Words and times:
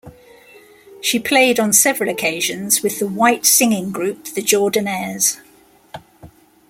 She 0.99 1.19
played 1.19 1.59
on 1.59 1.73
several 1.73 2.09
occasions 2.09 2.81
with 2.81 2.97
the 2.97 3.05
white 3.05 3.45
singing 3.45 3.91
group 3.91 4.23
the 4.23 4.41
Jordanaires. 4.41 5.37